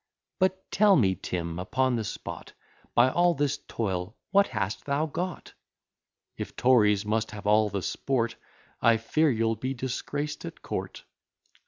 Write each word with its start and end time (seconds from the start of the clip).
But 0.39 0.71
tell 0.71 0.95
me, 0.95 1.13
Tim, 1.13 1.59
upon 1.59 1.95
the 1.95 2.03
spot, 2.03 2.53
By 2.95 3.11
all 3.11 3.35
this 3.35 3.57
toil 3.67 4.15
what 4.31 4.47
hast 4.47 4.83
thou 4.85 5.05
got? 5.05 5.53
If 6.37 6.55
Tories 6.55 7.05
must 7.05 7.29
have 7.29 7.45
all 7.45 7.69
the 7.69 7.83
sport, 7.83 8.35
I 8.81 8.97
fear 8.97 9.29
you'll 9.29 9.57
be 9.57 9.75
disgraced 9.75 10.43
at 10.43 10.63
court. 10.63 11.03